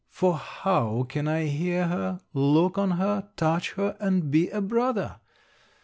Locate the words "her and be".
3.73-4.49